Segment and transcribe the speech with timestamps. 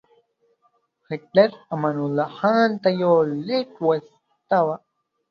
[1.09, 3.15] هیټلر امان الله خان ته یو
[3.47, 4.75] لیک واستاوه.